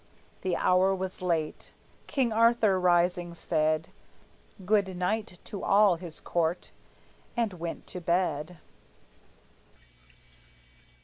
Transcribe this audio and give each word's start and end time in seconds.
The 0.41 0.55
hour 0.55 0.95
was 0.95 1.21
late. 1.21 1.73
King 2.07 2.33
Arthur, 2.33 2.79
rising, 2.79 3.35
said 3.35 3.89
Good 4.65 4.97
night 4.97 5.37
to 5.43 5.63
all 5.63 5.93
his 5.97 6.19
court, 6.19 6.71
and 7.37 7.53
went 7.53 7.85
to 7.85 8.01
bed. 8.01 8.57